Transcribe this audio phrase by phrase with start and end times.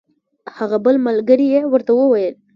[0.57, 2.33] هغه بل ملګري یې ورته وویل.